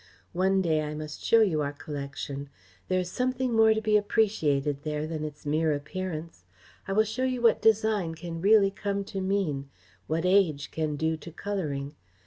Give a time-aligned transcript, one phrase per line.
[0.33, 2.49] One day I must show you our collection.
[2.87, 6.43] There is something more to be appreciated there than its mere appearance.
[6.87, 9.69] I will show you what design can really come to mean,
[10.07, 11.93] what age can do to colouring.